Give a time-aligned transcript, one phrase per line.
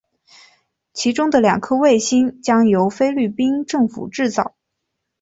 [0.93, 4.55] 其中的两颗卫星将由菲律宾政府制造。